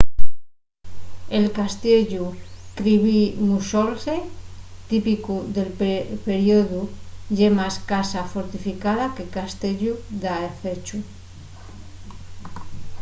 el 1.37 1.45
castiellu 1.57 2.25
kirby 2.75 3.19
muxloe 3.47 4.17
típicu 4.91 5.35
del 5.55 5.69
periodu 6.27 6.81
ye 7.37 7.49
más 7.59 7.75
casa 7.91 8.21
fortificada 8.33 9.05
que 9.15 9.25
castiellu 9.37 9.93
dafechu 10.23 10.97